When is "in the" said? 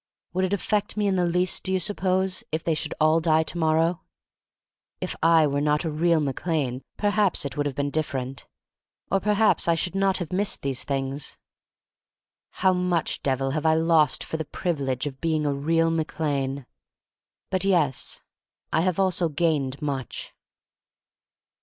1.05-1.27